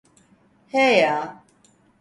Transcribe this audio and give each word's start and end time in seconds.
He 0.71 0.97
ya. 1.01 1.19